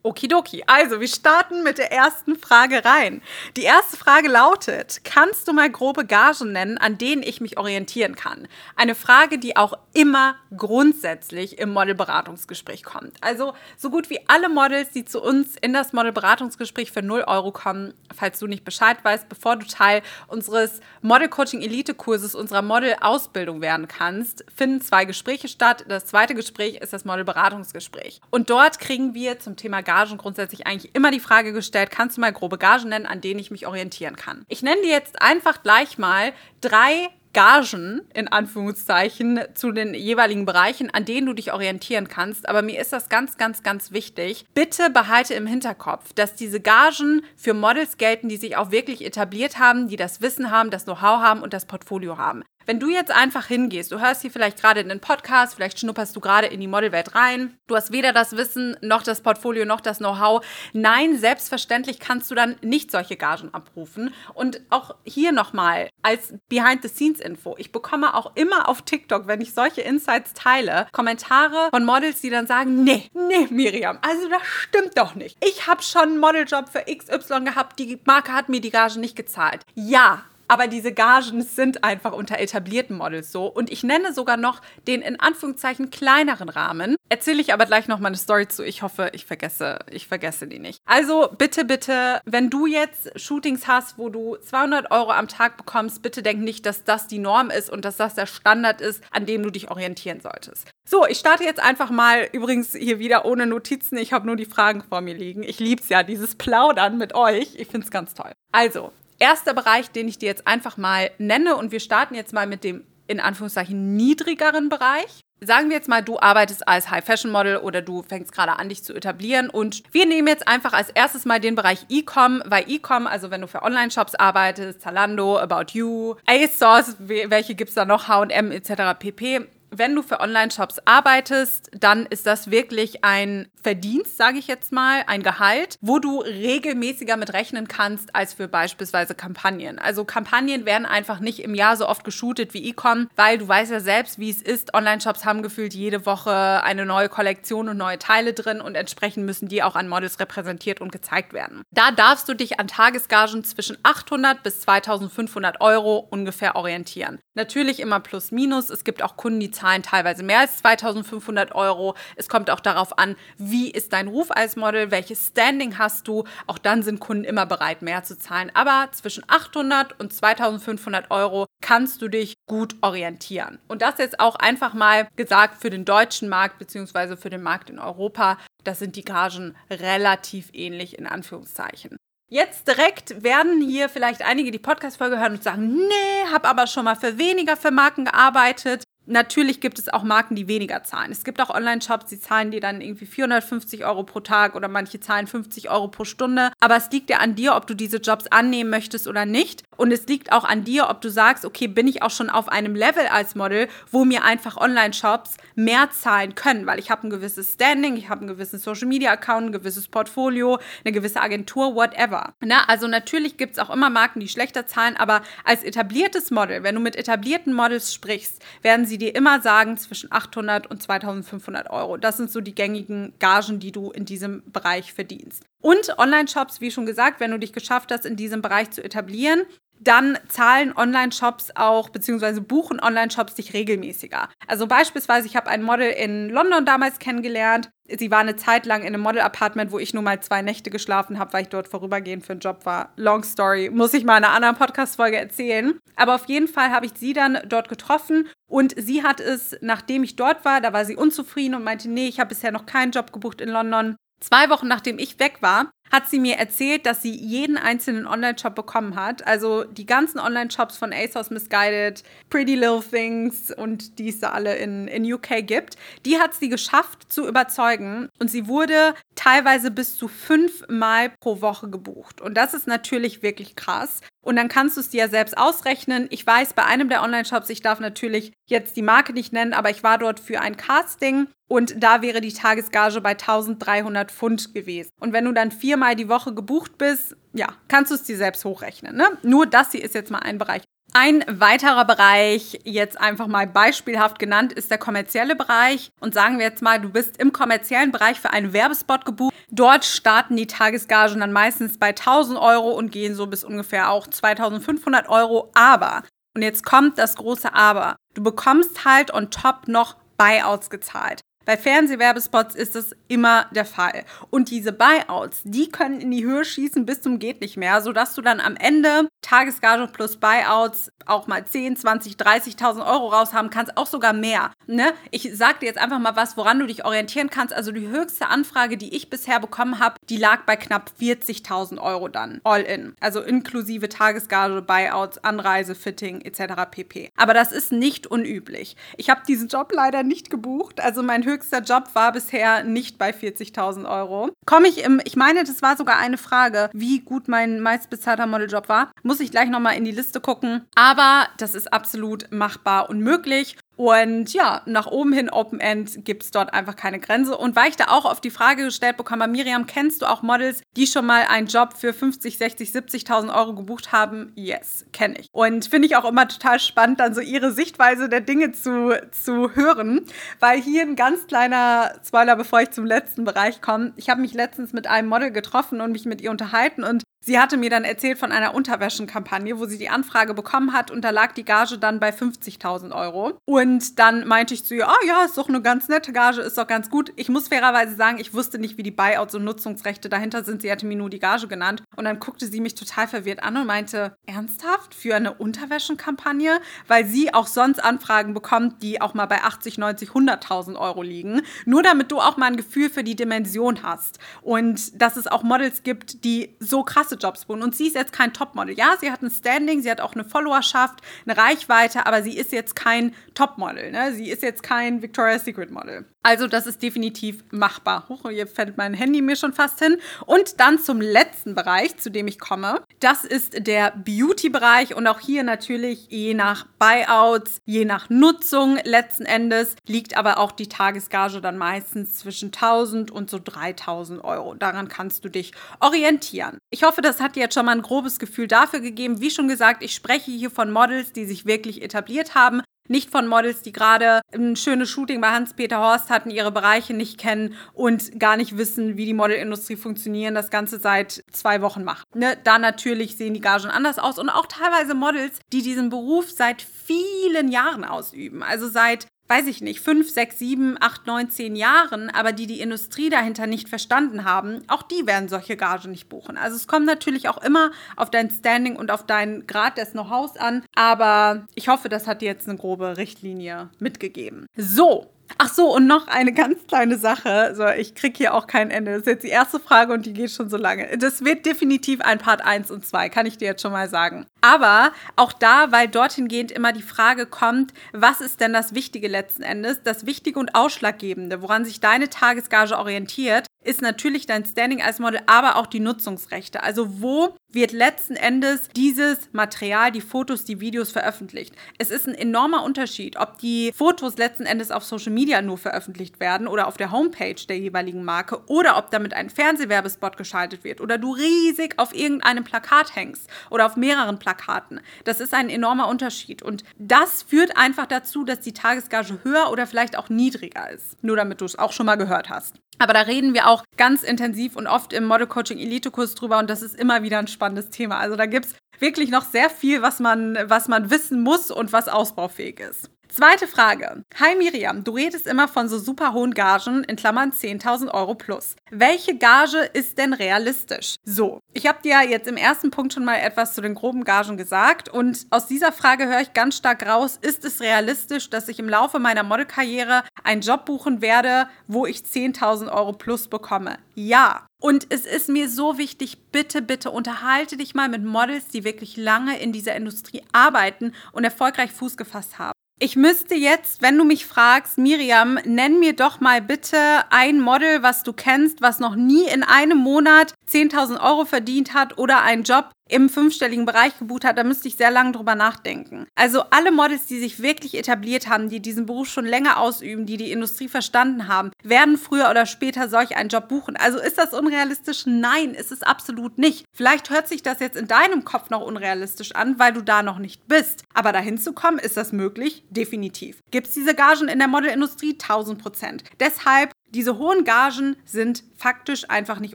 Okidoki. 0.09 0.65
Also, 0.67 1.01
wir 1.01 1.09
starten 1.09 1.63
mit 1.63 1.77
der 1.77 1.93
ersten 1.93 2.37
Frage 2.37 2.83
rein. 2.83 3.21
Die 3.57 3.65
erste 3.65 3.99
Frage 3.99 4.29
lautet: 4.29 5.03
Kannst 5.05 5.47
du 5.47 5.53
mal 5.53 5.69
grobe 5.71 6.07
Gagen 6.07 6.53
nennen, 6.53 6.79
an 6.79 6.97
denen 6.97 7.23
ich 7.23 7.43
mich 7.43 7.59
orientieren 7.59 8.17
kann? 8.17 8.49
Eine 8.75 8.95
Frage, 8.95 9.39
die 9.39 9.57
auch 9.57 9.75
immer 9.93 10.37
grundsätzlich 10.57 11.59
im 11.59 11.75
Modelberatungsgespräch 11.75 12.85
kommt. 12.85 13.17
Also, 13.21 13.53
so 13.77 13.91
gut 13.91 14.09
wie 14.09 14.21
alle 14.29 14.49
Models, 14.49 14.93
die 14.93 15.05
zu 15.05 15.21
uns 15.21 15.57
in 15.61 15.75
das 15.75 15.93
Modelberatungsgespräch 15.93 16.91
für 16.91 17.03
0 17.03 17.25
Euro 17.27 17.53
kommen, 17.53 17.93
falls 18.17 18.39
du 18.39 18.47
nicht 18.47 18.65
Bescheid 18.65 18.97
weißt, 19.03 19.29
bevor 19.29 19.57
du 19.57 19.67
Teil 19.67 20.01
unseres 20.27 20.81
Model 21.03 21.29
Coaching 21.29 21.61
Elite 21.61 21.93
Kurses, 21.93 22.35
unserer 22.35 22.63
Model-Ausbildung 22.63 23.61
werden 23.61 23.89
kannst, 23.89 24.43
finden 24.57 24.81
zwei 24.81 25.05
Gespräche 25.05 25.49
statt. 25.49 25.85
Das 25.89 26.07
zweite 26.07 26.35
Gespräch 26.35 26.77
ist 26.77 26.95
das 26.95 27.05
Modelberatungsgespräch. 27.05 28.23
Und 28.31 28.49
dort 28.49 28.79
kriegen 28.79 29.13
wir 29.13 29.39
zum 29.39 29.57
Thema 29.57 29.83
Gagen 29.83 29.98
grundsätzlich 30.07 30.67
eigentlich 30.67 30.95
immer 30.95 31.11
die 31.11 31.21
Frage 31.21 31.53
gestellt, 31.53 31.91
kannst 31.91 32.17
du 32.17 32.21
mal 32.21 32.33
grobe 32.33 32.59
Gagen 32.59 32.89
nennen, 32.91 33.07
an 33.07 33.21
denen 33.21 33.41
ich 33.41 33.51
mich 33.51 33.67
orientieren 33.67 34.17
kann? 34.17 34.45
Ich 34.49 34.63
nenne 34.63 34.83
dir 34.83 34.91
jetzt 34.91 35.21
einfach 35.21 35.63
gleich 35.63 35.99
mal 35.99 36.33
drei 36.61 37.09
Gagen 37.33 38.03
in 38.15 38.29
Anführungszeichen 38.29 39.41
zu 39.55 39.73
den 39.73 39.95
jeweiligen 39.95 40.45
Bereichen, 40.45 40.91
an 40.93 41.05
denen 41.05 41.27
du 41.27 41.35
dich 41.35 41.53
orientieren 41.53 42.09
kannst. 42.09 42.49
Aber 42.49 42.63
mir 42.63 42.81
ist 42.81 42.93
das 42.93 43.09
ganz, 43.09 43.37
ganz, 43.37 43.63
ganz 43.63 43.93
wichtig. 43.93 44.47
Bitte 44.55 44.91
behalte 44.91 45.35
im 45.35 45.47
Hinterkopf, 45.47 46.13
dass 46.15 46.35
diese 46.35 46.61
Gagen 46.61 47.23
für 47.37 47.55
Models 47.55 47.97
gelten, 47.97 48.29
die 48.29 48.37
sich 48.37 48.57
auch 48.57 48.71
wirklich 48.71 49.05
etabliert 49.05 49.59
haben, 49.59 49.89
die 49.89 49.97
das 49.97 50.21
Wissen 50.21 50.51
haben, 50.51 50.71
das 50.71 50.85
Know-how 50.85 51.21
haben 51.21 51.43
und 51.43 51.53
das 51.53 51.67
Portfolio 51.67 52.19
haben. 52.19 52.45
Wenn 52.69 52.81
du 52.81 52.91
jetzt 52.91 53.11
einfach 53.11 53.47
hingehst, 53.47 53.93
du 53.93 53.99
hörst 53.99 54.21
hier 54.21 54.31
vielleicht 54.31 54.61
gerade 54.61 54.81
in 54.81 54.91
den 54.91 55.01
Podcast, 55.01 55.55
vielleicht 55.55 55.81
schnupperst 55.81 56.15
du 56.15 56.21
gerade 56.21 56.49
in 56.49 56.61
die 56.61 56.67
Modelwelt 56.67 57.15
rein, 57.15 57.57
du 57.67 57.75
hast 57.75 57.93
weder 57.93 58.13
das 58.13 58.37
Wissen 58.37 58.77
noch 58.83 59.03
das 59.03 59.23
Portfolio 59.23 59.65
noch 59.65 59.81
das 59.81 59.97
Know-how. 59.97 60.45
Nein, 60.75 61.17
selbstverständlich 61.17 61.99
kannst 61.99 62.31
du 62.31 62.35
dann 62.35 62.57
nicht 62.61 62.91
solche 62.91 63.17
Gagen 63.17 63.55
abrufen. 63.55 64.13
Und 64.35 64.61
auch 64.69 64.97
hier 65.05 65.33
nochmal 65.33 65.89
als 66.03 66.35
Behind-the-Scenes-Info. 66.51 67.55
Ich 67.57 67.73
bekomme 67.73 68.15
auch 68.15 68.33
immer 68.37 68.69
auf 68.69 68.83
TikTok, 68.83 69.27
wenn 69.29 69.41
ich 69.41 69.55
solche 69.55 69.81
Insights 69.81 70.35
teile, 70.35 70.89
Kommentare 70.93 71.71
von 71.71 71.87
Models, 71.87 72.21
die 72.21 72.29
dann 72.29 72.47
sagen, 72.47 72.85
nee, 72.85 73.09
nee, 73.15 73.47
Miriam, 73.49 73.99
also 74.03 74.29
das 74.29 74.47
stimmt 74.47 74.99
doch 74.99 75.15
nicht. 75.15 75.39
Ich 75.43 75.67
habe 75.67 75.83
schon 75.83 76.03
einen 76.03 76.19
Modeljob 76.19 76.69
für 76.69 76.85
XY 76.85 77.45
gehabt, 77.45 77.79
die 77.79 77.99
Marke 78.05 78.35
hat 78.35 78.51
mir 78.51 78.61
die 78.61 78.71
Gage 78.71 79.01
nicht 79.01 79.17
gezahlt. 79.17 79.63
Ja, 79.75 80.27
aber 80.49 80.67
diese 80.67 80.93
Gagen 80.93 81.43
sind 81.43 81.85
einfach 81.85 82.13
unter 82.13 82.39
etablierten 82.39 82.97
Models 82.97 83.31
so. 83.31 83.47
Und 83.47 83.71
ich 83.71 83.83
nenne 83.83 84.13
sogar 84.13 84.37
noch 84.37 84.61
den 84.87 85.03
in 85.03 85.21
Anführungszeichen 85.21 85.91
kleineren 85.91 86.49
Rahmen. 86.49 86.97
Erzähle 87.09 87.41
ich 87.41 87.53
aber 87.53 87.67
gleich 87.67 87.87
noch 87.89 88.01
mal 88.01 88.09
eine 88.09 88.17
Story 88.17 88.49
zu. 88.49 88.65
Ich 88.65 88.83
hoffe, 88.83 89.11
ich 89.13 89.27
vergesse, 89.27 89.79
ich 89.91 90.07
vergesse 90.07 90.47
die 90.47 90.59
nicht. 90.59 90.81
Also 90.85 91.29
bitte, 91.37 91.65
bitte, 91.65 92.21
wenn 92.25 92.51
du 92.51 92.67
jetzt 92.67 93.19
Shootings 93.19 93.67
hast, 93.67 93.99
wo 93.99 94.09
du 94.09 94.37
200 94.37 94.91
Euro 94.91 95.11
am 95.13 95.29
Tag 95.29 95.57
bekommst, 95.57 96.03
bitte 96.03 96.23
denk 96.23 96.41
nicht, 96.41 96.67
dass 96.67 96.85
das 96.85 97.07
die 97.07 97.19
Norm 97.19 97.51
ist 97.51 97.71
und 97.71 97.85
dass 97.85 97.97
das 97.97 98.15
der 98.15 98.27
Standard 98.27 98.81
ist, 98.81 99.03
an 99.11 99.27
dem 99.27 99.43
du 99.43 99.51
dich 99.51 99.71
orientieren 99.71 100.21
solltest. 100.21 100.69
So, 100.89 101.07
ich 101.07 101.19
starte 101.19 101.45
jetzt 101.45 101.61
einfach 101.61 101.91
mal, 101.91 102.29
übrigens 102.33 102.73
hier 102.73 102.99
wieder 102.99 103.27
ohne 103.27 103.47
Notizen. 103.47 103.99
Ich 103.99 104.15
habe 104.15 104.27
nur 104.27 104.37
die 104.37 104.47
Fragen 104.47 104.83
vor 104.83 105.03
mir 105.03 105.15
liegen. 105.15 105.43
Ich 105.43 105.61
liebe 105.61 105.83
es 105.83 105.91
ja, 105.91 106.03
dieses 106.03 106.35
Plaudern 106.35 106.97
mit 106.97 107.15
euch. 107.15 107.57
Ich 107.57 107.69
finde 107.69 107.85
es 107.85 107.91
ganz 107.91 108.15
toll. 108.15 108.33
Also, 108.53 108.93
erster 109.19 109.55
Bereich, 109.55 109.91
den 109.91 110.09
ich 110.09 110.19
dir 110.19 110.27
jetzt 110.27 110.47
einfach 110.47 110.77
mal 110.77 111.11
nenne 111.19 111.57
und 111.57 111.73
wir 111.73 111.81
starten 111.81 112.15
jetzt 112.15 112.33
mal 112.33 112.47
mit 112.47 112.65
dem 112.65 112.85
in 113.07 113.21
Anführungszeichen 113.21 113.97
niedrigeren 113.97 114.69
Bereich. 114.69 115.23
Sagen 115.41 115.71
wir 115.71 115.77
jetzt 115.77 115.89
mal, 115.89 116.03
du 116.03 116.19
arbeitest 116.19 116.67
als 116.67 116.91
High-Fashion-Model 116.91 117.59
oder 117.59 117.81
du 117.81 118.03
fängst 118.03 118.33
gerade 118.33 118.59
an, 118.59 118.69
dich 118.69 118.83
zu 118.83 118.93
etablieren. 118.93 119.49
Und 119.49 119.83
wir 119.93 120.05
nehmen 120.05 120.27
jetzt 120.27 120.49
einfach 120.49 120.73
als 120.73 120.91
erstes 120.91 121.25
mal 121.25 121.39
den 121.39 121.55
Bereich 121.55 121.87
E-Com, 121.89 122.43
weil 122.45 122.65
E-Com, 122.69 123.07
also 123.07 123.31
wenn 123.31 123.41
du 123.41 123.47
für 123.47 123.63
Online-Shops 123.63 124.17
arbeitest, 124.17 124.81
Zalando, 124.81 125.39
About 125.39 125.73
You, 125.73 126.17
ASOS, 126.27 126.97
welche 126.99 127.55
gibt 127.55 127.69
es 127.69 127.77
da 127.77 127.85
noch, 127.85 128.09
H&M 128.09 128.51
etc. 128.51 128.99
pp 128.99 129.47
wenn 129.71 129.95
du 129.95 130.03
für 130.03 130.21
Online-Shops 130.21 130.81
arbeitest, 130.85 131.71
dann 131.79 132.07
ist 132.07 132.27
das 132.27 132.51
wirklich 132.51 133.05
ein 133.05 133.49
Verdienst, 133.63 134.17
sage 134.17 134.39
ich 134.39 134.47
jetzt 134.47 134.73
mal, 134.73 135.03
ein 135.07 135.23
Gehalt, 135.23 135.77
wo 135.81 135.99
du 135.99 136.21
regelmäßiger 136.21 137.17
mit 137.17 137.33
rechnen 137.33 137.69
kannst 137.69 138.15
als 138.15 138.35
für 138.35 138.49
beispielsweise 138.49 139.15
Kampagnen. 139.15 139.79
Also 139.79 140.05
Kampagnen 140.05 140.65
werden 140.65 140.87
einfach 140.87 141.21
nicht 141.21 141.41
im 141.41 141.55
Jahr 141.55 141.77
so 141.77 141.89
oft 141.89 142.05
geshootet 142.05 142.55
wie 142.55 142.65
E-Com, 142.69 143.09
weil 143.17 143.39
du 143.39 143.49
weißt 143.49 143.73
ja 143.73 143.81
selbst, 143.81 144.19
wie 144.19 144.31
es 144.31 144.43
ist. 144.43 144.75
Online-Shops 144.75 145.25
haben 145.25 145.43
gefühlt 145.43 145.75
jede 145.75 146.07
Woche 146.07 146.63
eine 146.63 146.87
neue 146.87 147.09
Kollektion 147.09 147.69
und 147.69 147.77
neue 147.77 147.99
Teile 147.99 148.33
drin 148.33 148.61
und 148.61 148.75
entsprechend 148.75 149.27
müssen 149.27 149.49
die 149.49 149.63
auch 149.63 149.77
an 149.77 149.89
Models 149.89 150.21
repräsentiert 150.21 150.81
und 150.81 150.93
gezeigt 150.93 151.33
werden. 151.33 151.63
Da 151.71 151.91
darfst 151.91 152.29
du 152.29 152.35
dich 152.35 152.61
an 152.61 152.69
Tagesgagen 152.69 153.45
zwischen 153.45 153.77
800 153.83 154.43
bis 154.43 154.61
2500 154.61 155.61
Euro 155.61 155.99
ungefähr 155.99 156.57
orientieren. 156.57 157.21
Natürlich 157.39 157.79
immer 157.79 158.01
plus 158.01 158.33
minus. 158.33 158.69
Es 158.69 158.83
gibt 158.83 159.01
auch 159.01 159.17
Kunden, 159.17 159.39
die 159.39 159.53
zahlen 159.53 159.85
teilweise 159.85 160.25
mehr 160.25 160.41
als 160.41 160.57
2500 160.57 161.55
Euro. 161.55 161.95
Es 162.17 162.29
kommt 162.29 162.51
auch 162.51 162.59
darauf 162.59 162.99
an, 162.99 163.15
wie 163.37 163.71
ist 163.71 163.93
dein 163.93 164.09
Ruf 164.09 164.33
als 164.33 164.57
Model, 164.57 164.91
welches 164.91 165.29
Standing 165.29 165.79
hast 165.79 166.09
du. 166.09 166.25
Auch 166.49 166.59
dann 166.59 166.83
sind 166.83 166.99
Kunden 166.99 167.23
immer 167.23 167.47
bereit, 167.47 167.81
mehr 167.81 168.03
zu 168.03 168.19
zahlen. 168.19 168.51
Aber 168.55 168.89
zwischen 168.91 169.23
800 169.29 170.01
und 170.01 170.13
2500 170.13 171.13
Euro 171.13 171.47
kannst 171.61 172.03
du 172.03 172.09
dich 172.09 172.35
gut 172.49 172.75
orientieren. 172.81 173.61
Und 173.69 173.83
das 173.83 173.99
jetzt 173.99 174.19
auch 174.19 174.35
einfach 174.35 174.75
mal 174.75 175.07
gesagt 175.15 175.63
für 175.63 175.71
den 175.71 175.85
deutschen 175.85 176.29
Markt 176.29 176.59
bzw. 176.59 177.17
für 177.17 177.31
den 177.31 177.43
Markt 177.43 177.71
in 177.71 177.79
Europa. 177.79 178.37
Das 178.65 178.81
sind 178.81 178.97
die 178.97 179.05
Gagen 179.05 179.55
relativ 179.71 180.51
ähnlich 180.55 180.99
in 180.99 181.07
Anführungszeichen. 181.07 181.99
Jetzt 182.31 182.69
direkt 182.69 183.23
werden 183.23 183.63
hier 183.63 183.89
vielleicht 183.89 184.21
einige 184.21 184.51
die 184.51 184.59
Podcast-Folge 184.59 185.19
hören 185.19 185.33
und 185.33 185.43
sagen, 185.43 185.75
nee, 185.75 186.31
habe 186.31 186.47
aber 186.47 186.67
schon 186.67 186.85
mal 186.85 186.95
für 186.95 187.17
weniger 187.17 187.57
für 187.57 187.71
Marken 187.71 188.05
gearbeitet. 188.05 188.85
Natürlich 189.07 189.63
gibt 189.63 189.79
es 189.79 189.89
auch 189.89 190.03
Marken, 190.03 190.37
die 190.37 190.47
weniger 190.47 190.85
zahlen. 190.85 191.11
Es 191.11 191.25
gibt 191.25 191.41
auch 191.41 191.49
Online-Shops, 191.49 192.05
die 192.11 192.21
zahlen 192.21 192.51
dir 192.51 192.61
dann 192.61 192.83
irgendwie 192.83 193.07
450 193.07 193.87
Euro 193.87 194.03
pro 194.03 194.21
Tag 194.21 194.55
oder 194.55 194.69
manche 194.69 195.01
zahlen 195.01 195.27
50 195.27 195.71
Euro 195.71 195.89
pro 195.89 196.05
Stunde. 196.05 196.53
Aber 196.61 196.77
es 196.77 196.91
liegt 196.91 197.09
ja 197.09 197.17
an 197.17 197.35
dir, 197.35 197.57
ob 197.57 197.67
du 197.67 197.73
diese 197.73 197.97
Jobs 197.97 198.27
annehmen 198.27 198.69
möchtest 198.69 199.09
oder 199.09 199.25
nicht. 199.25 199.63
Und 199.79 199.93
es 199.93 200.07
liegt 200.09 200.33
auch 200.33 200.45
an 200.45 200.65
dir, 200.65 200.91
ob 200.91 201.01
du 201.01 201.09
sagst, 201.09 201.45
okay, 201.45 201.69
bin 201.69 201.87
ich 201.87 202.03
auch 202.03 202.11
schon 202.11 202.31
auf 202.31 202.49
einem 202.49 202.75
Level 202.75 203.07
als 203.07 203.37
Model, 203.37 203.69
wo 203.93 204.05
mir 204.05 204.25
einfach 204.25 204.57
Online-Shops 204.57 205.37
mehr 205.55 205.89
zahlen 205.93 206.35
können, 206.35 206.67
weil 206.67 206.81
ich 206.81 206.91
habe 206.91 207.07
ein 207.07 207.11
gewisses 207.11 207.55
Standing, 207.55 207.97
ich 207.97 208.09
habe 208.09 208.23
einen 208.23 208.29
gewissen 208.29 208.59
Social-Media-Account, 208.59 209.47
ein 209.47 209.53
gewisses 209.53 209.87
Portfolio, 209.87 210.59
eine 210.85 210.93
gewisse 210.93 211.21
Agentur, 211.21 211.77
whatever. 211.77 212.35
Na, 212.41 212.65
also 212.67 212.89
natürlich 212.89 213.37
gibt 213.37 213.53
es 213.53 213.59
auch 213.61 213.71
immer 213.71 213.89
Marken, 213.89 214.19
die 214.19 214.29
schlechter 214.29 214.67
zahlen, 214.67 214.97
aber 214.97 215.23
als 215.45 215.63
etabliertes 215.63 216.33
Model, 216.33 216.65
wenn 216.65 216.75
du 216.75 216.81
mit 216.81 216.97
etablierten 216.97 217.55
Models 217.55 217.95
sprichst, 217.95 218.43
werden 218.63 218.85
sie 218.85 218.99
dir 218.99 219.15
immer 219.15 219.41
sagen 219.41 219.77
zwischen 219.77 220.11
800 220.11 220.67
und 220.67 220.83
2500 220.83 221.71
Euro. 221.71 221.99
Das 221.99 222.17
sind 222.17 222.33
so 222.33 222.41
die 222.41 222.55
gängigen 222.55 223.13
Gagen, 223.21 223.61
die 223.61 223.71
du 223.71 223.93
in 223.93 224.05
diesem 224.05 224.43
Bereich 224.51 224.93
verdienst. 224.93 225.45
Und 225.61 225.99
Online-Shops, 225.99 226.61
wie 226.61 226.71
schon 226.71 226.87
gesagt, 226.87 227.21
wenn 227.21 227.31
du 227.31 227.39
dich 227.39 227.53
geschafft 227.53 227.91
hast, 227.93 228.07
in 228.07 228.17
diesem 228.17 228.43
Bereich 228.43 228.71
zu 228.71 228.83
etablieren, 228.83 229.43
dann 229.81 230.19
zahlen 230.29 230.77
Online-Shops 230.77 231.53
auch, 231.55 231.89
beziehungsweise 231.91 232.41
buchen 232.41 232.81
Online-Shops 232.81 233.35
dich 233.35 233.55
regelmäßiger. 233.55 234.29
Also 234.47 234.67
beispielsweise, 234.67 235.27
ich 235.27 235.37
habe 235.37 235.49
ein 235.49 235.63
Model 235.63 235.91
in 235.91 236.31
London 236.31 236.65
damals 236.65 236.99
kennengelernt. 236.99 237.71
Sie 237.97 238.11
war 238.11 238.19
eine 238.19 238.37
Zeit 238.37 238.67
lang 238.67 238.83
in 238.83 238.89
einem 238.89 239.01
Model-Apartment, 239.03 239.73
wo 239.73 239.79
ich 239.79 239.95
nur 239.95 240.03
mal 240.03 240.21
zwei 240.21 240.43
Nächte 240.43 240.71
geschlafen 240.71 241.19
habe, 241.19 241.33
weil 241.33 241.43
ich 241.43 241.49
dort 241.49 241.69
vorübergehend 241.69 242.27
für 242.27 242.33
einen 242.33 242.41
Job 242.41 242.67
war. 242.67 242.93
Long 242.97 243.23
story, 243.23 243.71
muss 243.73 243.95
ich 243.95 244.05
mal 244.05 244.19
in 244.19 244.25
einer 244.25 244.35
anderen 244.35 244.57
Podcast-Folge 244.57 245.17
erzählen. 245.17 245.79
Aber 245.97 246.15
auf 246.17 246.27
jeden 246.27 246.49
Fall 246.49 246.71
habe 246.71 246.87
ich 246.87 246.93
sie 246.97 247.13
dann 247.13 247.39
dort 247.47 247.69
getroffen 247.69 248.29
und 248.47 248.75
sie 248.77 249.03
hat 249.03 249.21
es, 249.21 249.57
nachdem 249.61 250.03
ich 250.03 250.17
dort 250.17 250.45
war, 250.45 250.61
da 250.61 250.73
war 250.73 250.85
sie 250.85 250.97
unzufrieden 250.97 251.55
und 251.55 251.65
meinte, 251.65 251.89
nee, 251.89 252.09
ich 252.09 252.21
habe 252.21 252.29
bisher 252.29 252.53
noch 252.53 252.67
keinen 252.67 252.93
Job 252.93 253.13
gebucht 253.13 253.41
in 253.41 253.49
London. 253.49 253.97
Zwei 254.21 254.51
Wochen 254.51 254.69
nachdem 254.69 254.99
ich 254.99 255.19
weg 255.19 255.39
war, 255.41 255.71
hat 255.91 256.09
sie 256.09 256.19
mir 256.19 256.37
erzählt, 256.37 256.87
dass 256.87 257.03
sie 257.03 257.15
jeden 257.15 257.57
einzelnen 257.57 258.07
Online-Shop 258.07 258.55
bekommen 258.55 258.97
hat. 258.97 259.27
Also 259.27 259.65
die 259.65 259.87
ganzen 259.87 260.19
Online-Shops 260.19 260.77
von 260.77 260.93
ASOS 260.93 261.31
Misguided, 261.31 262.03
Pretty 262.31 262.55
Little 262.55 262.83
Things 262.83 263.51
und 263.51 263.99
die 263.99 264.09
es 264.09 264.21
da 264.21 264.31
alle 264.31 264.57
in, 264.57 264.89
in 264.89 265.11
UK 265.13 265.47
gibt. 265.47 265.77
Die 266.05 266.19
hat 266.19 266.35
sie 266.35 266.49
geschafft 266.49 267.13
zu 267.13 267.27
überzeugen 267.27 268.09
und 268.19 268.31
sie 268.31 268.47
wurde 268.47 268.95
teilweise 269.15 269.71
bis 269.71 269.97
zu 269.97 270.09
fünfmal 270.09 271.11
pro 271.21 271.41
Woche 271.41 271.69
gebucht. 271.69 272.21
Und 272.21 272.35
das 272.35 272.55
ist 272.55 272.67
natürlich 272.67 273.23
wirklich 273.23 273.57
krass. 273.57 274.01
Und 274.21 274.37
dann 274.37 274.49
kannst 274.49 274.77
du 274.77 274.81
es 274.81 274.91
dir 274.91 274.99
ja 275.05 275.09
selbst 275.09 275.39
ausrechnen. 275.39 276.07
Ich 276.11 276.27
weiß, 276.27 276.53
bei 276.53 276.65
einem 276.65 276.89
der 276.89 277.03
Online-Shops, 277.03 277.49
ich 277.51 277.63
darf 277.63 277.81
natürlich 277.81 278.33
jetzt 278.47 278.77
die 278.77 278.83
Marke 278.83 279.13
nicht 279.13 279.33
nennen, 279.33 279.55
aber 279.55 279.71
ich 279.71 279.83
war 279.83 279.97
dort 279.99 280.21
für 280.21 280.41
ein 280.41 280.57
Casting 280.57 281.29
und 281.49 281.83
da 281.83 282.03
wäre 282.03 282.21
die 282.21 282.33
Tagesgage 282.33 283.01
bei 283.01 283.11
1300 283.11 284.11
Pfund 284.13 284.55
gewesen. 284.55 284.91
Und 285.01 285.13
wenn 285.13 285.25
du 285.25 285.33
dann 285.33 285.51
viermal 285.79 285.95
die 285.95 286.09
Woche 286.09 286.35
gebucht 286.35 286.77
bist, 286.77 287.17
ja, 287.33 287.47
kannst 287.69 287.93
du 287.93 287.95
es 287.95 288.03
dir 288.03 288.17
selbst 288.17 288.45
hochrechnen. 288.45 288.97
Ne? 288.97 289.07
Nur 289.23 289.47
das 289.47 289.71
hier 289.71 289.85
ist 289.85 289.95
jetzt 289.95 290.11
mal 290.11 290.19
ein 290.19 290.39
Bereich. 290.39 290.63
Ein 290.93 291.23
weiterer 291.29 291.85
Bereich, 291.85 292.59
jetzt 292.65 292.99
einfach 292.99 293.27
mal 293.27 293.47
beispielhaft 293.47 294.19
genannt, 294.19 294.53
ist 294.53 294.71
der 294.71 294.79
kommerzielle 294.79 295.37
Bereich. 295.37 295.91
Und 296.01 296.15
sagen 296.15 296.39
wir 296.39 296.47
jetzt 296.47 296.63
mal, 296.63 296.81
du 296.81 296.89
bist 296.89 297.19
im 297.19 297.33
kommerziellen 297.33 297.93
Bereich 297.93 298.19
für 298.19 298.31
einen 298.31 298.53
Werbespot 298.53 299.05
gebucht. 299.05 299.35
Dort 299.51 299.85
starten 299.85 300.35
die 300.35 300.47
Tagesgagen 300.47 301.21
dann 301.21 301.33
meistens 301.33 301.79
bei 301.79 301.89
1000 301.89 302.39
Euro 302.39 302.73
und 302.73 302.91
gehen 302.91 303.15
so 303.15 303.27
bis 303.27 303.45
ungefähr 303.45 303.91
auch 303.91 304.09
2500 304.09 305.09
Euro. 305.09 305.51
Aber, 305.55 306.03
und 306.35 306.43
jetzt 306.43 306.65
kommt 306.65 306.99
das 306.99 307.17
große 307.17 307.55
Aber, 307.55 307.97
du 308.15 308.23
bekommst 308.23 308.85
halt 308.85 309.13
on 309.13 309.31
top 309.31 309.69
noch 309.69 309.97
Buyouts 310.17 310.71
gezahlt. 310.71 311.21
Bei 311.49 311.57
Fernsehwerbespots 311.57 312.55
ist 312.55 312.75
das 312.75 312.95
immer 313.09 313.47
der 313.53 313.65
Fall. 313.65 314.05
Und 314.29 314.51
diese 314.51 314.71
Buyouts, 314.71 315.41
die 315.45 315.71
können 315.71 315.99
in 315.99 316.11
die 316.11 316.23
Höhe 316.23 316.45
schießen 316.45 316.85
bis 316.85 317.01
zum 317.01 317.19
geht 317.19 317.41
nicht 317.41 317.57
mehr, 317.57 317.81
sodass 317.81 318.15
du 318.15 318.21
dann 318.21 318.39
am 318.39 318.55
Ende 318.55 319.09
Tagesgage 319.23 319.89
plus 319.91 320.19
Buyouts 320.19 320.93
auch 321.07 321.27
mal 321.27 321.47
10, 321.47 321.77
20, 321.77 322.17
30.000 322.17 322.87
Euro 322.87 323.09
raushaben 323.09 323.49
kannst, 323.49 323.79
auch 323.79 323.87
sogar 323.87 324.13
mehr. 324.13 324.51
Ne? 324.67 324.93
Ich 325.11 325.31
sag 325.33 325.61
dir 325.61 325.67
jetzt 325.67 325.79
einfach 325.79 325.99
mal 325.99 326.17
was, 326.17 326.37
woran 326.37 326.59
du 326.59 326.67
dich 326.67 326.85
orientieren 326.85 327.31
kannst. 327.31 327.55
Also 327.55 327.73
die 327.73 327.89
höchste 327.89 328.29
Anfrage, 328.29 328.77
die 328.77 328.95
ich 328.95 329.09
bisher 329.09 329.41
bekommen 329.41 329.79
habe, 329.79 329.97
die 330.11 330.19
lag 330.19 330.43
bei 330.45 330.57
knapp 330.57 330.91
40.000 331.01 331.81
Euro 331.81 332.09
dann, 332.09 332.43
all 332.45 332.61
in. 332.61 332.95
Also 333.01 333.23
inklusive 333.23 333.89
Tagesgage, 333.89 334.61
Buyouts, 334.61 335.25
Anreise, 335.25 335.75
Fitting 335.75 336.21
etc. 336.21 336.71
pp. 336.71 337.11
Aber 337.17 337.33
das 337.33 337.53
ist 337.53 337.73
nicht 337.73 338.07
unüblich. 338.07 338.77
Ich 338.99 339.09
habe 339.09 339.23
diesen 339.27 339.49
Job 339.49 339.73
leider 339.73 340.03
nicht 340.03 340.29
gebucht. 340.29 340.83
Also 340.83 341.03
mein 341.03 341.25
höchster 341.25 341.38
höchster 341.39 341.63
Job 341.63 341.95
war 341.95 342.13
bisher 342.13 342.65
nicht 342.65 342.99
bei 342.99 343.11
40.000 343.11 343.89
Euro. 343.89 344.31
Komme 344.45 344.69
ich 344.69 344.85
im, 344.85 345.01
ich 345.05 345.17
meine, 345.17 345.45
das 345.45 345.63
war 345.63 345.77
sogar 345.77 345.99
eine 345.99 346.19
Frage, 346.19 346.69
wie 346.73 347.01
gut 347.01 347.29
mein 347.29 347.61
meistbezahlter 347.61 348.27
Modeljob 348.27 348.69
war. 348.69 348.91
Muss 349.03 349.21
ich 349.21 349.31
gleich 349.31 349.49
nochmal 349.49 349.77
in 349.77 349.85
die 349.85 349.93
Liste 349.93 350.21
gucken. 350.21 350.67
Aber 350.75 351.29
das 351.39 351.55
ist 351.55 351.73
absolut 351.73 352.31
machbar 352.33 352.91
und 352.91 353.01
möglich. 353.01 353.57
Und 353.79 354.33
ja, 354.33 354.63
nach 354.67 354.89
oben 354.89 355.13
hin 355.13 355.31
Open 355.31 355.61
End 355.61 356.05
gibt 356.05 356.25
es 356.25 356.33
dort 356.33 356.53
einfach 356.53 356.75
keine 356.75 356.99
Grenze. 356.99 357.39
Und 357.39 357.55
weil 357.55 357.69
ich 357.69 357.77
da 357.77 357.85
auch 357.91 358.07
auf 358.07 358.21
die 358.21 358.31
Frage 358.31 358.65
gestellt 358.65 358.97
bekomme, 358.97 359.29
Miriam, 359.29 359.67
kennst 359.67 360.03
du 360.03 360.07
auch 360.07 360.23
Models, 360.23 360.63
die 360.77 360.89
schon 360.89 361.07
mal 361.07 361.23
einen 361.29 361.47
Job 361.47 361.75
für 361.77 361.95
50, 361.95 362.39
60, 362.39 362.71
70.000 362.71 363.33
Euro 363.33 363.55
gebucht 363.55 363.93
haben? 363.93 364.33
Yes, 364.35 364.85
kenne 364.93 365.21
ich. 365.21 365.29
Und 365.31 365.67
finde 365.67 365.87
ich 365.87 365.95
auch 365.95 366.05
immer 366.05 366.27
total 366.27 366.59
spannend, 366.59 366.99
dann 366.99 367.15
so 367.15 367.21
ihre 367.21 367.53
Sichtweise 367.53 368.09
der 368.09 368.21
Dinge 368.21 368.51
zu, 368.51 368.99
zu 369.13 369.55
hören. 369.55 370.05
Weil 370.41 370.61
hier 370.61 370.83
ein 370.83 370.97
ganz 370.97 371.29
kleiner 371.29 371.93
Spoiler, 372.05 372.35
bevor 372.35 372.61
ich 372.61 372.73
zum 372.73 372.85
letzten 372.85 373.25
Bereich 373.25 373.61
komme. 373.61 373.93
Ich 373.95 374.11
habe 374.11 374.21
mich 374.21 374.35
letztens 374.35 374.73
mit 374.73 374.89
einem 374.89 375.09
Model 375.09 375.31
getroffen 375.31 375.81
und 375.81 375.93
mich 375.93 376.05
mit 376.05 376.21
ihr 376.21 376.33
unterhalten 376.33 376.83
und 376.83 377.05
Sie 377.21 377.39
hatte 377.39 377.57
mir 377.57 377.69
dann 377.69 377.85
erzählt 377.85 378.19
von 378.19 378.33
einer 378.33 378.55
Unterwäschenkampagne, 378.55 379.59
wo 379.59 379.67
sie 379.67 379.77
die 379.77 379.89
Anfrage 379.89 380.35
bekommen 380.35 380.73
hat 380.73 380.91
und 380.91 381.03
da 381.03 381.11
lag 381.11 381.33
die 381.33 381.45
Gage 381.45 381.77
dann 381.77 382.01
bei 382.01 382.11
50.000 382.11 382.95
Euro. 382.95 383.39
Und 383.45 383.99
dann 383.99 384.27
meinte 384.27 384.55
ich 384.55 384.65
zu 384.65 384.75
ihr, 384.75 384.87
oh 384.89 385.07
ja, 385.07 385.25
ist 385.25 385.37
doch 385.37 385.49
eine 385.49 385.61
ganz 385.61 385.89
nette 385.89 386.13
Gage, 386.13 386.41
ist 386.41 386.57
doch 386.57 386.67
ganz 386.67 386.91
gut. 386.91 387.13
Ich 387.17 387.29
muss 387.29 387.49
fairerweise 387.49 387.97
sagen, 387.97 388.19
ich 388.19 388.35
wusste 388.35 388.59
nicht, 388.59 388.79
wie 388.79 388.83
die 388.83 388.93
Buyouts 388.93 389.35
und 389.35 389.45
Nutzungsrechte 389.45 390.09
dahinter 390.09 390.45
sind. 390.45 390.63
Sie 390.63 390.71
hatte 390.71 390.87
mir 390.87 390.97
nur 390.97 391.11
die 391.11 391.19
Gage 391.19 391.49
genannt. 391.49 391.83
Und 391.97 392.05
dann 392.05 392.21
guckte 392.21 392.47
sie 392.47 392.61
mich 392.61 392.77
total 392.77 393.09
verwirrt 393.09 393.43
an 393.43 393.57
und 393.57 393.67
meinte, 393.67 394.17
ernsthaft 394.27 394.95
für 394.95 395.17
eine 395.17 395.35
Unterwäschenkampagne? 395.35 396.61
Weil 396.87 397.05
sie 397.05 397.35
auch 397.35 397.47
sonst 397.49 397.83
Anfragen 397.83 398.33
bekommt, 398.33 398.83
die 398.83 399.01
auch 399.01 399.15
mal 399.15 399.27
bei 399.27 399.43
80, 399.43 399.77
90, 399.77 400.11
100.000 400.11 400.77
Euro 400.77 401.03
liegen. 401.03 401.43
Nur 401.67 401.83
damit 401.83 402.13
du 402.13 402.21
auch 402.21 402.37
mal 402.37 402.47
ein 402.47 402.57
Gefühl 402.57 402.91
für 402.91 403.03
die 403.03 403.17
Dimension 403.17 403.83
hast. 403.83 404.19
Und 404.41 405.01
dass 405.01 405.17
es 405.17 405.27
auch 405.27 405.43
Models 405.43 405.83
gibt, 405.83 406.25
die 406.25 406.57
so 406.61 406.85
krasse 407.09 407.17
Jobs 407.17 407.45
buchen. 407.45 407.63
Und 407.63 407.75
sie 407.75 407.87
ist 407.89 407.95
jetzt 407.95 408.13
kein 408.13 408.33
Topmodel. 408.33 408.77
Ja, 408.77 408.97
sie 409.01 409.11
hat 409.11 409.23
ein 409.23 409.31
Standing, 409.31 409.83
sie 409.83 409.91
hat 409.91 410.01
auch 410.01 410.15
eine 410.15 410.25
Followerschaft, 410.25 411.01
eine 411.27 411.37
Reichweite, 411.37 412.07
aber 412.07 412.23
sie 412.23 412.37
ist 412.37 412.53
jetzt 412.53 412.77
kein 412.77 413.15
Topmodel. 413.35 413.91
Ne? 413.91 414.13
Sie 414.13 414.31
ist 414.31 414.43
jetzt 414.43 414.63
kein 414.63 415.03
Victoria's 415.03 415.45
Secret 415.45 415.71
Model. 415.71 416.05
Also 416.29 416.47
das 416.47 416.67
ist 416.67 416.83
definitiv 416.83 417.43
machbar. 417.53 418.05
Huch, 418.11 418.29
hier 418.29 418.47
fällt 418.47 418.77
mein 418.77 418.93
Handy 418.93 419.23
mir 419.23 419.35
schon 419.35 419.55
fast 419.55 419.79
hin. 419.79 419.97
Und 420.27 420.61
dann 420.61 420.79
zum 420.79 421.01
letzten 421.01 421.55
Bereich, 421.55 421.97
zu 421.97 422.11
dem 422.11 422.29
ich 422.29 422.39
komme. 422.39 422.83
Das 423.01 423.25
ist 423.25 423.67
der 423.67 423.93
Beauty-Bereich 423.93 424.95
und 424.95 425.07
auch 425.07 425.21
hier 425.21 425.43
natürlich 425.43 426.07
je 426.11 426.35
nach 426.35 426.67
Buyouts, 426.79 427.63
je 427.65 427.87
nach 427.87 428.11
Nutzung 428.11 428.79
letzten 428.85 429.25
Endes 429.25 429.75
liegt 429.87 430.19
aber 430.19 430.37
auch 430.37 430.53
die 430.53 430.69
Tagesgage 430.69 431.41
dann 431.41 431.57
meistens 431.57 432.19
zwischen 432.19 432.49
1000 432.49 433.11
und 433.11 433.31
so 433.31 433.41
3000 433.43 434.23
Euro. 434.23 434.53
Daran 434.53 434.89
kannst 434.89 435.25
du 435.25 435.31
dich 435.31 435.53
orientieren. 435.81 436.59
Ich 436.69 436.83
hoffe, 436.83 437.01
das 437.01 437.21
hat 437.21 437.37
dir 437.37 437.45
jetzt 437.45 437.55
schon 437.55 437.65
mal 437.65 437.73
ein 437.73 437.81
grobes 437.81 438.19
Gefühl 438.19 438.49
dafür 438.49 438.81
gegeben. 438.81 439.23
Wie 439.23 439.31
schon 439.31 439.49
gesagt, 439.49 439.83
ich 439.83 439.95
spreche 439.95 440.31
hier 440.31 440.51
von 440.51 440.73
Models, 440.73 441.15
die 441.15 441.25
sich 441.25 441.47
wirklich 441.47 441.81
etabliert 441.81 442.35
haben. 442.35 442.61
Nicht 442.89 443.11
von 443.11 443.27
Models, 443.27 443.63
die 443.63 443.73
gerade 443.73 444.23
ein 444.35 444.57
schönes 444.57 444.91
Shooting 444.91 445.21
bei 445.21 445.31
Hans-Peter 445.31 445.79
Horst 445.79 446.11
hatten, 446.11 446.31
ihre 446.31 446.51
Bereiche 446.51 446.95
nicht 446.95 447.19
kennen 447.19 447.55
und 447.75 448.19
gar 448.19 448.37
nicht 448.37 448.57
wissen, 448.57 448.97
wie 448.97 449.05
die 449.05 449.15
Modelindustrie 449.15 449.77
funktioniert, 449.77 450.35
das 450.35 450.51
Ganze 450.51 450.79
seit 450.79 451.23
zwei 451.33 451.63
Wochen 451.63 451.85
machen. 451.85 452.05
Ne? 452.15 452.37
Da 452.45 452.59
natürlich 452.59 453.17
sehen 453.17 453.35
die 453.35 453.41
Gagen 453.41 453.71
anders 453.71 453.99
aus 453.99 454.19
und 454.19 454.31
auch 454.31 454.47
teilweise 454.47 454.95
Models, 454.95 455.39
die 455.53 455.63
diesen 455.63 455.91
Beruf 455.91 456.31
seit 456.31 456.63
vielen 456.63 457.49
Jahren 457.49 457.85
ausüben. 457.85 458.43
Also 458.43 458.69
seit 458.69 459.07
weiß 459.29 459.47
ich 459.47 459.61
nicht, 459.61 459.81
fünf, 459.81 460.11
sechs, 460.11 460.39
sieben, 460.39 460.77
acht, 460.81 461.07
neun, 461.07 461.31
zehn 461.31 461.55
Jahren, 461.55 462.11
aber 462.11 462.33
die 462.33 462.47
die 462.47 462.61
Industrie 462.61 463.11
dahinter 463.11 463.47
nicht 463.47 463.69
verstanden 463.69 464.25
haben, 464.25 464.63
auch 464.69 464.83
die 464.83 465.07
werden 465.07 465.29
solche 465.29 465.57
Gagen 465.57 465.91
nicht 465.91 466.09
buchen. 466.09 466.37
Also 466.37 466.57
es 466.57 466.67
kommt 466.67 466.87
natürlich 466.87 467.29
auch 467.29 467.43
immer 467.43 467.71
auf 467.97 468.11
dein 468.11 468.31
Standing 468.31 468.77
und 468.77 468.91
auf 468.91 469.07
deinen 469.07 469.47
Grad 469.47 469.79
des 469.79 469.93
Know-hows 469.93 470.37
an, 470.37 470.65
aber 470.75 471.47
ich 471.55 471.69
hoffe, 471.69 471.89
das 471.89 472.07
hat 472.07 472.23
dir 472.23 472.27
jetzt 472.27 472.49
eine 472.49 472.59
grobe 472.59 472.97
Richtlinie 472.97 473.69
mitgegeben. 473.79 474.47
So, 474.57 475.11
Ach 475.37 475.53
so, 475.53 475.75
und 475.75 475.87
noch 475.87 476.09
eine 476.09 476.33
ganz 476.33 476.67
kleine 476.67 476.97
Sache. 476.97 477.53
So, 477.55 477.67
ich 477.69 477.95
kriege 477.95 478.17
hier 478.17 478.35
auch 478.35 478.47
kein 478.47 478.71
Ende. 478.71 478.93
Das 478.93 479.01
ist 479.01 479.07
jetzt 479.07 479.25
die 479.25 479.29
erste 479.29 479.61
Frage 479.61 479.93
und 479.93 480.07
die 480.07 480.13
geht 480.13 480.31
schon 480.31 480.49
so 480.49 480.57
lange. 480.57 480.97
Das 480.99 481.25
wird 481.25 481.45
definitiv 481.45 482.01
ein 482.01 482.19
Part 482.19 482.45
1 482.45 482.71
und 482.71 482.87
2, 482.87 483.09
kann 483.09 483.27
ich 483.27 483.37
dir 483.37 483.47
jetzt 483.49 483.63
schon 483.63 483.73
mal 483.73 483.89
sagen. 483.89 484.27
Aber 484.41 484.93
auch 485.17 485.33
da, 485.33 485.71
weil 485.73 485.89
dorthin 485.89 486.29
gehend 486.29 486.53
immer 486.53 486.73
die 486.73 486.83
Frage 486.83 487.27
kommt, 487.27 487.75
was 487.93 488.21
ist 488.21 488.41
denn 488.41 488.53
das 488.53 488.75
Wichtige 488.75 489.09
letzten 489.09 489.43
Endes? 489.43 489.83
Das 489.83 490.07
Wichtige 490.07 490.39
und 490.39 490.55
Ausschlaggebende, 490.55 491.43
woran 491.43 491.65
sich 491.65 491.81
deine 491.81 492.09
Tagesgage 492.09 492.79
orientiert, 492.79 493.48
ist 493.69 493.83
natürlich 493.83 494.25
dein 494.25 494.47
Standing 494.47 494.81
als 494.81 494.99
Model, 494.99 495.21
aber 495.27 495.57
auch 495.57 495.67
die 495.67 495.79
Nutzungsrechte. 495.79 496.63
Also 496.63 497.03
wo 497.03 497.37
wird 497.53 497.73
letzten 497.73 498.17
Endes 498.17 498.71
dieses 498.75 499.29
Material, 499.33 499.93
die 499.93 500.01
Fotos, 500.01 500.47
die 500.47 500.61
Videos 500.61 500.91
veröffentlicht? 500.91 501.55
Es 501.77 501.91
ist 501.91 502.09
ein 502.09 502.15
enormer 502.15 502.65
Unterschied, 502.65 503.19
ob 503.19 503.37
die 503.39 503.73
Fotos 503.77 504.17
letzten 504.17 504.47
Endes 504.47 504.71
auf 504.71 504.85
Social 504.85 505.13
Media 505.13 505.43
nur 505.43 505.59
veröffentlicht 505.59 506.19
werden 506.19 506.49
oder 506.49 506.67
auf 506.67 506.79
der 506.79 506.93
Homepage 506.93 507.35
der 507.47 507.59
jeweiligen 507.59 508.05
Marke 508.05 508.41
oder 508.47 508.79
ob 508.79 508.91
damit 508.91 509.13
ein 509.13 509.29
Fernsehwerbespot 509.29 510.17
geschaltet 510.17 510.65
wird 510.65 510.81
oder 510.81 510.97
du 510.97 511.13
riesig 511.13 511.75
auf 511.77 511.95
irgendeinem 511.95 512.45
Plakat 512.45 512.97
hängst 512.97 513.29
oder 513.51 513.67
auf 513.67 513.77
mehreren 513.77 514.19
Plakaten. 514.19 514.81
Das 515.05 515.21
ist 515.21 515.35
ein 515.35 515.51
enormer 515.51 515.89
Unterschied 515.89 516.43
und 516.43 516.65
das 516.79 517.23
führt 517.23 517.59
einfach 517.59 517.87
dazu, 517.87 518.25
dass 518.25 518.41
die 518.41 518.55
Tagesgage 518.55 519.19
höher 519.25 519.51
oder 519.51 519.67
vielleicht 519.67 519.99
auch 519.99 520.09
niedriger 520.09 520.71
ist. 520.71 521.05
Nur 521.05 521.17
damit 521.17 521.43
du 521.43 521.45
es 521.45 521.59
auch 521.59 521.73
schon 521.73 521.85
mal 521.85 521.97
gehört 521.97 522.31
hast. 522.31 522.55
Aber 522.79 522.93
da 522.93 523.01
reden 523.01 523.35
wir 523.35 523.49
auch 523.49 523.65
ganz 523.77 524.03
intensiv 524.03 524.57
und 524.57 524.67
oft 524.67 524.93
im 524.93 525.05
Model 525.05 525.27
Coaching 525.27 525.59
Elite 525.59 525.91
Kurs 525.91 526.15
drüber 526.15 526.39
und 526.39 526.49
das 526.49 526.63
ist 526.63 526.77
immer 526.77 527.03
wieder 527.03 527.19
ein 527.19 527.27
spannendes 527.27 527.71
Thema. 527.71 527.99
Also 527.99 528.17
da 528.17 528.27
gibt 528.27 528.47
es 528.47 528.55
wirklich 528.79 529.11
noch 529.11 529.25
sehr 529.25 529.51
viel, 529.51 529.83
was 529.83 529.99
man, 529.99 530.39
was 530.45 530.69
man 530.69 530.91
wissen 530.91 531.23
muss 531.23 531.51
und 531.51 531.73
was 531.73 531.89
ausbaufähig 531.89 532.61
ist. 532.61 532.91
Zweite 533.11 533.49
Frage. 533.49 534.05
Hi 534.21 534.37
Miriam, 534.37 534.85
du 534.85 534.93
redest 534.93 535.27
immer 535.27 535.49
von 535.49 535.69
so 535.69 535.79
super 535.79 536.13
hohen 536.13 536.35
Gagen, 536.35 536.85
in 536.85 536.97
Klammern 536.97 537.33
10.000 537.33 537.93
Euro 537.93 538.15
plus. 538.15 538.55
Welche 538.71 539.17
Gage 539.17 539.59
ist 539.73 539.97
denn 539.97 540.13
realistisch? 540.13 540.97
So, 541.05 541.41
ich 541.55 541.67
habe 541.67 541.81
dir 541.83 542.03
jetzt 542.03 542.29
im 542.29 542.37
ersten 542.37 542.71
Punkt 542.71 542.93
schon 542.93 543.07
mal 543.07 543.17
etwas 543.17 543.55
zu 543.55 543.63
den 543.63 543.75
groben 543.75 544.05
Gagen 544.05 544.37
gesagt 544.37 544.91
und 544.91 545.27
aus 545.31 545.47
dieser 545.47 545.73
Frage 545.73 546.07
höre 546.07 546.21
ich 546.21 546.35
ganz 546.35 546.59
stark 546.59 546.87
raus, 546.87 547.19
ist 547.21 547.47
es 547.47 547.61
realistisch, 547.61 548.29
dass 548.29 548.49
ich 548.49 548.59
im 548.59 548.69
Laufe 548.69 548.99
meiner 548.99 549.23
Modelkarriere 549.23 550.05
einen 550.23 550.43
Job 550.43 550.67
buchen 550.67 551.01
werde, 551.01 551.49
wo 551.67 551.87
ich 551.87 552.01
10.000 552.01 552.71
Euro 552.71 552.93
plus 552.93 553.29
bekomme? 553.29 553.79
Ja. 553.95 554.47
Und 554.61 554.87
es 554.91 555.07
ist 555.07 555.29
mir 555.29 555.49
so 555.49 555.79
wichtig, 555.79 556.19
bitte, 556.33 556.63
bitte 556.63 556.91
unterhalte 556.91 557.57
dich 557.57 557.75
mal 557.75 557.89
mit 557.89 558.05
Models, 558.05 558.49
die 558.49 558.65
wirklich 558.65 558.97
lange 558.97 559.39
in 559.39 559.53
dieser 559.53 559.77
Industrie 559.77 560.23
arbeiten 560.33 560.93
und 561.13 561.23
erfolgreich 561.23 561.71
Fuß 561.73 561.97
gefasst 561.97 562.39
haben. 562.41 562.58
Ich 562.81 562.95
müsste 562.95 563.35
jetzt, 563.35 563.83
wenn 563.83 563.99
du 563.99 564.05
mich 564.05 564.25
fragst, 564.25 564.79
Miriam, 564.79 565.37
nenn 565.45 565.81
mir 565.81 565.97
doch 565.97 566.21
mal 566.21 566.41
bitte 566.41 566.79
ein 567.11 567.41
Model, 567.41 567.83
was 567.83 568.05
du 568.05 568.13
kennst, 568.13 568.63
was 568.63 568.79
noch 568.79 568.95
nie 568.95 569.27
in 569.27 569.43
einem 569.43 569.79
Monat 569.79 570.33
10.000 570.49 571.01
Euro 571.01 571.25
verdient 571.25 571.75
hat 571.75 571.99
oder 571.99 572.23
einen 572.23 572.45
Job 572.45 572.71
im 572.89 573.09
fünfstelligen 573.09 573.67
Bereich 573.67 573.99
gebucht 573.99 574.25
hat, 574.25 574.39
da 574.39 574.45
müsste 574.45 574.69
ich 574.69 574.77
sehr 574.77 574.91
lange 574.91 575.13
drüber 575.13 575.35
nachdenken. 575.35 576.07
Also 576.15 576.43
alle 576.51 576.73
Models, 576.73 577.07
die 577.07 577.21
sich 577.21 577.43
wirklich 577.43 577.77
etabliert 577.77 578.29
haben, 578.29 578.49
die 578.49 578.61
diesen 578.61 578.87
Beruf 578.87 579.09
schon 579.09 579.27
länger 579.27 579.59
ausüben, 579.59 580.07
die 580.07 580.17
die 580.17 580.33
Industrie 580.33 580.69
verstanden 580.69 581.29
haben, 581.29 581.51
werden 581.63 581.99
früher 581.99 582.31
oder 582.31 582.47
später 582.47 582.89
solch 582.89 583.17
einen 583.17 583.29
Job 583.29 583.49
buchen. 583.49 583.77
Also 583.77 583.99
ist 583.99 584.19
das 584.19 584.33
unrealistisch? 584.33 585.05
Nein, 585.07 585.55
ist 585.55 585.73
es 585.73 585.83
absolut 585.83 586.39
nicht. 586.39 586.65
Vielleicht 586.75 587.11
hört 587.11 587.29
sich 587.29 587.43
das 587.43 587.61
jetzt 587.61 587.77
in 587.77 587.89
deinem 587.89 588.25
Kopf 588.25 588.51
noch 588.51 588.63
unrealistisch 588.63 589.35
an, 589.35 589.59
weil 589.59 589.73
du 589.73 589.83
da 589.83 590.03
noch 590.03 590.19
nicht 590.19 590.49
bist. 590.49 590.85
Aber 590.95 591.13
dahin 591.13 591.39
zu 591.39 591.53
kommen, 591.53 591.79
ist 591.79 591.97
das 591.97 592.13
möglich? 592.13 592.65
Definitiv. 592.71 593.41
Gibt 593.51 593.69
es 593.69 593.75
diese 593.75 593.95
Gagen 593.95 594.29
in 594.29 594.39
der 594.39 594.49
Modelindustrie? 594.49 595.13
1000 595.13 595.61
Prozent. 595.61 596.05
Deshalb 596.21 596.73
diese 596.91 597.19
hohen 597.19 597.45
Gagen 597.45 597.97
sind 598.07 598.45
faktisch 598.59 599.09
einfach 599.09 599.39
nicht 599.39 599.55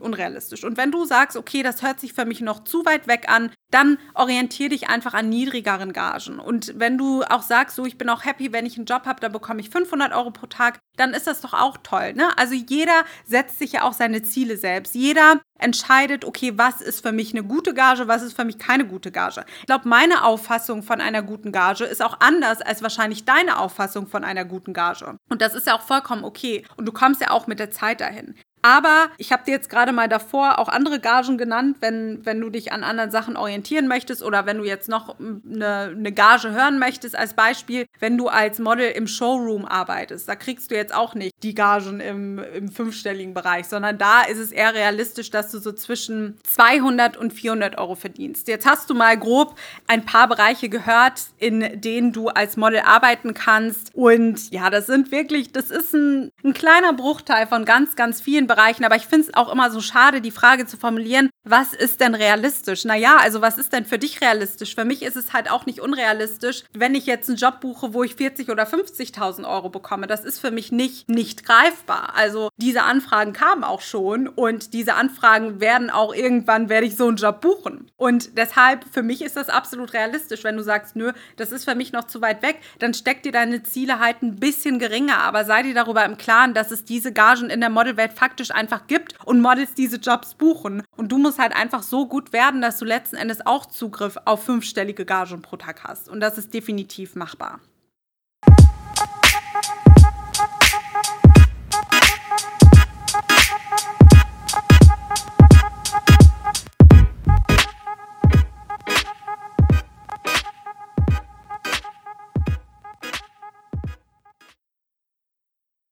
unrealistisch. 0.00 0.64
Und 0.64 0.76
wenn 0.76 0.90
du 0.90 1.04
sagst, 1.04 1.36
okay, 1.36 1.62
das 1.62 1.82
hört 1.82 2.00
sich 2.00 2.14
für 2.14 2.24
mich 2.24 2.40
noch 2.40 2.64
zu 2.64 2.84
weit 2.86 3.06
weg 3.06 3.26
an, 3.28 3.52
dann 3.70 3.98
orientiere 4.14 4.70
dich 4.70 4.88
einfach 4.88 5.14
an 5.14 5.28
niedrigeren 5.28 5.92
Gagen. 5.92 6.38
Und 6.38 6.72
wenn 6.78 6.96
du 6.96 7.22
auch 7.24 7.42
sagst, 7.42 7.76
so, 7.76 7.84
ich 7.84 7.98
bin 7.98 8.08
auch 8.08 8.24
happy, 8.24 8.52
wenn 8.52 8.66
ich 8.66 8.76
einen 8.76 8.86
Job 8.86 9.04
habe, 9.04 9.20
da 9.20 9.28
bekomme 9.28 9.60
ich 9.60 9.68
500 9.68 10.12
Euro 10.14 10.30
pro 10.30 10.46
Tag, 10.46 10.78
dann 10.96 11.12
ist 11.12 11.26
das 11.26 11.40
doch 11.40 11.52
auch 11.52 11.76
toll. 11.82 12.14
Ne? 12.14 12.36
Also 12.38 12.54
jeder 12.54 13.04
setzt 13.26 13.58
sich 13.58 13.72
ja 13.72 13.82
auch 13.82 13.92
seine 13.92 14.22
Ziele 14.22 14.56
selbst. 14.56 14.94
Jeder 14.94 15.40
entscheidet, 15.58 16.24
okay, 16.24 16.52
was 16.56 16.80
ist 16.80 17.02
für 17.02 17.12
mich 17.12 17.32
eine 17.32 17.42
gute 17.42 17.74
Gage, 17.74 18.08
was 18.08 18.22
ist 18.22 18.36
für 18.36 18.44
mich 18.44 18.58
keine 18.58 18.86
gute 18.86 19.10
Gage. 19.10 19.44
Ich 19.60 19.66
glaube, 19.66 19.88
meine 19.88 20.24
Auffassung 20.24 20.82
von 20.82 21.00
einer 21.00 21.22
guten 21.22 21.52
Gage 21.52 21.84
ist 21.84 22.02
auch 22.02 22.20
anders 22.20 22.60
als 22.60 22.82
wahrscheinlich 22.82 23.24
deine 23.24 23.58
Auffassung 23.58 24.06
von 24.06 24.24
einer 24.24 24.44
guten 24.44 24.72
Gage. 24.72 25.16
Und 25.28 25.42
das 25.42 25.54
ist 25.54 25.66
ja 25.66 25.76
auch 25.76 25.82
vollkommen 25.82 26.24
okay. 26.24 26.64
Und 26.76 26.86
du 26.86 26.92
kommst 26.92 27.20
ja 27.20 27.30
auch 27.30 27.46
mit 27.46 27.58
der 27.58 27.70
Zeit 27.70 28.00
dahin. 28.00 28.34
Aber 28.64 29.10
ich 29.18 29.30
habe 29.30 29.44
dir 29.44 29.50
jetzt 29.50 29.68
gerade 29.68 29.92
mal 29.92 30.08
davor 30.08 30.58
auch 30.58 30.68
andere 30.70 30.98
Gagen 30.98 31.36
genannt, 31.36 31.76
wenn, 31.80 32.24
wenn 32.24 32.40
du 32.40 32.48
dich 32.48 32.72
an 32.72 32.82
anderen 32.82 33.10
Sachen 33.10 33.36
orientieren 33.36 33.88
möchtest 33.88 34.22
oder 34.22 34.46
wenn 34.46 34.56
du 34.56 34.64
jetzt 34.64 34.88
noch 34.88 35.16
eine, 35.18 35.94
eine 35.94 36.12
Gage 36.12 36.50
hören 36.50 36.78
möchtest. 36.78 37.14
Als 37.14 37.34
Beispiel, 37.34 37.84
wenn 38.00 38.16
du 38.16 38.28
als 38.28 38.58
Model 38.58 38.90
im 38.92 39.06
Showroom 39.06 39.66
arbeitest, 39.66 40.26
da 40.26 40.34
kriegst 40.34 40.70
du 40.70 40.76
jetzt 40.76 40.94
auch 40.94 41.14
nicht 41.14 41.34
die 41.42 41.54
Gagen 41.54 42.00
im, 42.00 42.38
im 42.38 42.70
fünfstelligen 42.70 43.34
Bereich, 43.34 43.66
sondern 43.66 43.98
da 43.98 44.22
ist 44.22 44.38
es 44.38 44.50
eher 44.50 44.72
realistisch, 44.72 45.30
dass 45.30 45.50
du 45.50 45.58
so 45.58 45.72
zwischen 45.72 46.38
200 46.44 47.18
und 47.18 47.34
400 47.34 47.76
Euro 47.76 47.96
verdienst. 47.96 48.48
Jetzt 48.48 48.66
hast 48.66 48.88
du 48.88 48.94
mal 48.94 49.18
grob 49.18 49.58
ein 49.88 50.06
paar 50.06 50.26
Bereiche 50.26 50.70
gehört, 50.70 51.20
in 51.36 51.82
denen 51.82 52.14
du 52.14 52.28
als 52.28 52.56
Model 52.56 52.80
arbeiten 52.80 53.34
kannst. 53.34 53.94
Und 53.94 54.50
ja, 54.52 54.70
das 54.70 54.86
sind 54.86 55.10
wirklich, 55.10 55.52
das 55.52 55.70
ist 55.70 55.92
ein, 55.92 56.30
ein 56.44 56.54
kleiner 56.54 56.92
Bruchteil 56.92 57.46
von 57.46 57.64
ganz, 57.64 57.96
ganz 57.96 58.20
vielen 58.20 58.46
Bereichen 58.46 58.84
aber 58.84 58.96
ich 58.96 59.06
finde 59.06 59.28
es 59.28 59.34
auch 59.34 59.52
immer 59.52 59.70
so 59.70 59.80
schade, 59.80 60.20
die 60.20 60.30
Frage 60.30 60.66
zu 60.66 60.76
formulieren, 60.76 61.30
was 61.44 61.74
ist 61.74 62.00
denn 62.00 62.14
realistisch? 62.14 62.84
Naja, 62.84 63.18
also 63.20 63.42
was 63.42 63.58
ist 63.58 63.72
denn 63.72 63.84
für 63.84 63.98
dich 63.98 64.20
realistisch? 64.20 64.74
Für 64.74 64.84
mich 64.84 65.02
ist 65.02 65.16
es 65.16 65.32
halt 65.32 65.50
auch 65.50 65.66
nicht 65.66 65.80
unrealistisch, 65.80 66.64
wenn 66.72 66.94
ich 66.94 67.06
jetzt 67.06 67.28
einen 67.28 67.36
Job 67.36 67.60
buche, 67.60 67.74
buche, 67.74 67.94
wo 67.94 68.04
ich 68.04 68.14
40 68.14 68.50
oder 68.50 68.64
50.000 68.64 69.48
Euro 69.48 69.68
bekomme. 69.68 70.06
Das 70.06 70.24
ist 70.24 70.38
für 70.38 70.50
mich 70.50 70.72
nicht, 70.72 71.08
nicht 71.08 71.44
greifbar. 71.44 72.14
Also 72.14 72.48
diese 72.56 72.82
Anfragen 72.82 73.32
kamen 73.32 73.64
auch 73.64 73.80
schon 73.80 74.28
und 74.28 74.72
diese 74.72 74.94
Anfragen 74.94 75.60
werden 75.60 75.90
auch 75.90 76.14
irgendwann, 76.14 76.68
werde 76.68 76.86
ich 76.86 76.96
so 76.96 77.08
einen 77.08 77.16
Job 77.16 77.40
buchen. 77.40 77.90
Und 77.96 78.36
deshalb, 78.38 78.84
für 78.92 79.02
mich 79.02 79.22
ist 79.22 79.36
das 79.36 79.48
absolut 79.48 79.92
realistisch. 79.92 80.44
Wenn 80.44 80.56
du 80.56 80.62
sagst, 80.62 80.96
nö, 80.96 81.12
das 81.36 81.52
ist 81.52 81.64
für 81.64 81.74
mich 81.74 81.92
noch 81.92 82.04
zu 82.04 82.20
weit 82.20 82.42
weg, 82.42 82.60
dann 82.78 82.94
steck 82.94 83.22
dir 83.22 83.32
deine 83.32 83.62
Ziele 83.62 83.98
halt 83.98 84.22
ein 84.22 84.36
bisschen 84.36 84.78
geringer. 84.78 85.18
Aber 85.18 85.44
sei 85.44 85.62
dir 85.62 85.74
darüber 85.74 86.04
im 86.04 86.16
Klaren, 86.16 86.33
dass 86.54 86.70
es 86.70 86.84
diese 86.84 87.12
Gagen 87.12 87.50
in 87.50 87.60
der 87.60 87.70
Modelwelt 87.70 88.12
faktisch 88.12 88.50
einfach 88.50 88.86
gibt 88.86 89.14
und 89.24 89.40
Models 89.40 89.74
diese 89.74 89.96
Jobs 89.96 90.34
buchen. 90.34 90.82
Und 90.96 91.12
du 91.12 91.18
musst 91.18 91.38
halt 91.38 91.54
einfach 91.54 91.82
so 91.82 92.06
gut 92.06 92.32
werden, 92.32 92.60
dass 92.60 92.78
du 92.78 92.84
letzten 92.84 93.16
Endes 93.16 93.46
auch 93.46 93.66
Zugriff 93.66 94.16
auf 94.24 94.44
fünfstellige 94.44 95.04
Gagen 95.04 95.42
pro 95.42 95.56
Tag 95.56 95.84
hast. 95.84 96.08
Und 96.08 96.20
das 96.20 96.38
ist 96.38 96.52
definitiv 96.52 97.14
machbar. 97.14 97.60